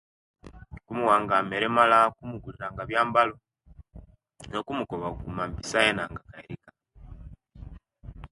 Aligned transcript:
Kumuwanga 0.85 1.35
mere 1.49 1.65
emala, 1.71 1.99
kumuguliranga 2.17 2.81
biyambalo 2.89 3.35
ne 4.49 4.57
kumukoba 4.65 5.07
kukuma 5.15 5.43
inpisa 5.49 5.77
yena 5.85 6.03
anga 6.05 6.19
akairika 6.23 6.69